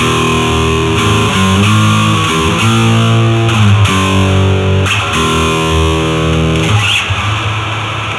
[0.00, 0.29] Bye.